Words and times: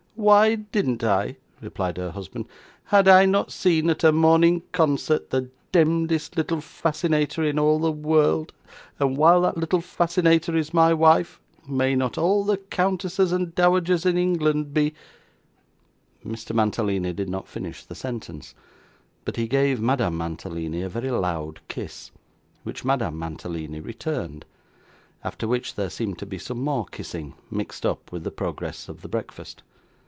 'Why 0.15 0.53
didn't 0.53 1.03
I!' 1.03 1.37
replied 1.61 1.97
her 1.97 2.11
husband. 2.11 2.45
'Had 2.83 3.07
I 3.07 3.25
not 3.25 3.51
seen, 3.51 3.89
at 3.89 4.03
a 4.03 4.11
morning 4.11 4.61
concert, 4.71 5.31
the 5.31 5.49
demdest 5.71 6.37
little 6.37 6.61
fascinator 6.61 7.43
in 7.43 7.57
all 7.57 7.79
the 7.79 7.91
world, 7.91 8.53
and 8.99 9.17
while 9.17 9.41
that 9.41 9.57
little 9.57 9.81
fascinator 9.81 10.55
is 10.55 10.75
my 10.75 10.93
wife, 10.93 11.39
may 11.67 11.95
not 11.95 12.19
all 12.19 12.43
the 12.43 12.57
countesses 12.57 13.31
and 13.31 13.55
dowagers 13.55 14.05
in 14.05 14.15
England 14.15 14.75
be' 14.75 14.93
Mr. 16.25 16.53
Mantalini 16.55 17.13
did 17.13 17.29
not 17.29 17.47
finish 17.47 17.83
the 17.83 17.95
sentence, 17.95 18.53
but 19.25 19.37
he 19.37 19.47
gave 19.47 19.81
Madame 19.81 20.17
Mantalini 20.19 20.83
a 20.83 20.89
very 20.89 21.09
loud 21.09 21.61
kiss, 21.67 22.11
which 22.61 22.85
Madame 22.85 23.17
Mantalini 23.17 23.79
returned; 23.79 24.45
after 25.23 25.47
which, 25.47 25.73
there 25.73 25.89
seemed 25.89 26.19
to 26.19 26.27
be 26.27 26.37
some 26.37 26.63
more 26.63 26.85
kissing 26.85 27.33
mixed 27.49 27.87
up 27.87 28.11
with 28.11 28.23
the 28.23 28.29
progress 28.29 28.87
of 28.87 29.01
the 29.01 29.09
breakfast. 29.09 29.63